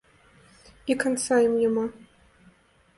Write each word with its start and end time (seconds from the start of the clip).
І 0.93 0.97
канца 1.05 1.39
ім 1.47 1.53
няма! 1.61 1.85